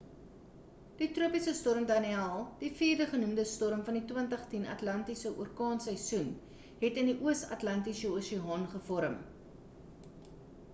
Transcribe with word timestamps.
die 1.01 1.07
tropiese 1.17 1.51
storm 1.59 1.83
danielle 1.91 2.39
die 2.61 2.71
vierde 2.79 3.07
genoemde 3.11 3.45
storm 3.51 3.83
van 3.91 3.99
die 3.99 4.01
2010 4.13 4.65
atlantiese 4.77 5.33
orkaanseisoen 5.45 6.33
het 6.87 6.99
in 7.05 7.13
die 7.13 7.17
oos 7.29 7.47
atlantiese 7.61 8.15
oseaan 8.17 8.69
gevorm 8.77 9.23